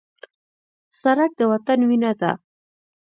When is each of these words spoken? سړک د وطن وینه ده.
سړک 1.01 1.31
د 1.39 1.41
وطن 1.51 1.79
وینه 1.89 2.11
ده. 2.21 2.31